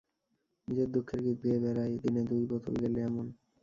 [0.67, 3.25] নিজের দুঃখের গীত গেয়ে বেড়ায়, দিনে দুই বোতল গেলে, এমন।